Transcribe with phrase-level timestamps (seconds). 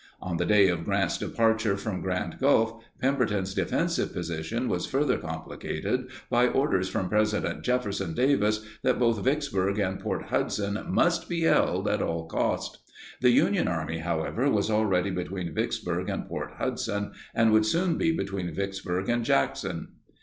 [0.19, 6.09] On the day of Grant's departure from Grand Gulf, Pemberton's defensive position was further complicated
[6.27, 11.87] by orders from President Jefferson Davis that both Vicksburg and Port Hudson must be held
[11.87, 12.79] at all cost.
[13.21, 18.11] The Union Army, however, was already between Vicksburg and Port Hudson and would soon be
[18.11, 19.89] between Vicksburg and Jackson.